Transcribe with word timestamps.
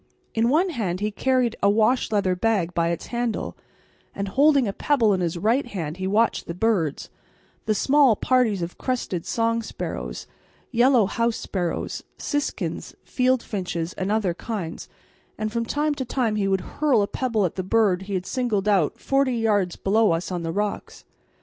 In 0.33 0.49
one 0.49 0.71
hand 0.71 0.99
he 0.99 1.11
carried 1.11 1.55
a 1.61 1.69
washleather 1.69 2.35
bag 2.35 2.73
by 2.73 2.87
its 2.87 3.05
handle, 3.13 3.55
and 4.15 4.29
holding 4.29 4.67
a 4.67 4.73
pebble 4.73 5.13
in 5.13 5.21
his 5.21 5.37
right 5.37 5.67
hand 5.67 5.97
he 5.97 6.07
watched 6.07 6.47
the 6.47 6.55
birds, 6.55 7.11
the 7.67 7.75
small 7.75 8.15
parties 8.15 8.63
of 8.63 8.79
crested 8.79 9.27
song 9.27 9.61
sparrows, 9.61 10.25
yellow 10.71 11.05
house 11.05 11.35
sparrows, 11.35 12.03
siskins, 12.17 12.95
field 13.03 13.43
finches, 13.43 13.93
and 13.93 14.11
other 14.11 14.33
kinds, 14.33 14.89
and 15.37 15.51
from 15.53 15.65
time 15.65 15.93
to 15.93 16.03
time 16.03 16.35
he 16.35 16.47
would 16.47 16.61
hurl 16.81 17.03
a 17.03 17.07
pebble 17.07 17.45
at 17.45 17.53
the 17.53 17.61
bird 17.61 18.01
he 18.01 18.15
had 18.15 18.25
singled 18.25 18.67
out 18.67 18.97
forty 18.97 19.35
yards 19.37 19.75
down 19.75 19.83
below 19.83 20.13
us 20.13 20.31
on 20.31 20.41
the 20.41 20.51
rocks. 20.51 21.05